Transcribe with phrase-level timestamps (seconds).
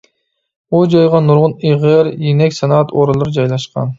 [0.71, 3.89] ئۇ جايغا نۇرغۇن ئېغىر، يېنىك سانائەت ئورۇنلىرى جايلاشقان.